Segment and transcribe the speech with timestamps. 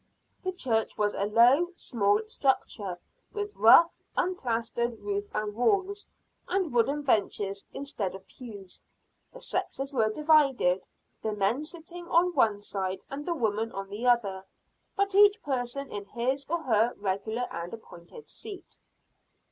[0.41, 2.97] The church was a low, small structure,
[3.33, 6.07] with rough, unplastered roof and walls,
[6.47, 8.81] and wooden benches instead of pews.
[9.31, 10.87] The sexes were divided,
[11.21, 14.43] the men sitting on one side and the women on the other,
[14.95, 18.79] but each person in his or her regular and appointed seat.